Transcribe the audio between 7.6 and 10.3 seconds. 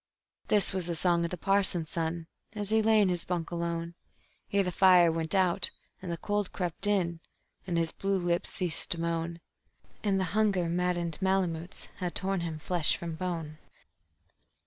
and his blue lips ceased to moan, And the